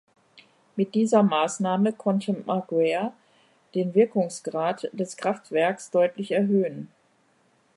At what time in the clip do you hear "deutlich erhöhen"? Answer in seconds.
5.91-6.89